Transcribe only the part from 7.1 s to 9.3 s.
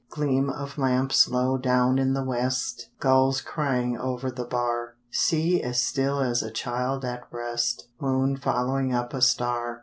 breast, Moon following up a